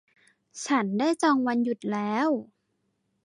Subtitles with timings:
[0.65, 2.29] ฉันได้จองวันหยุดแล้ว